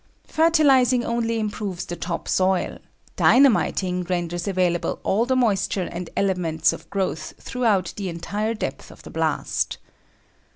[0.25, 2.79] Fertilizing only improves the top soil.
[3.17, 9.03] Dynamiting renders available all the moisture and elements of growth throughout the entire depth of
[9.03, 9.77] the blast.